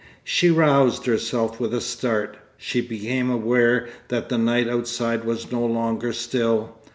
[0.23, 2.35] She roused herself with a start.
[2.57, 6.75] She became aware that the night outside was no longer still.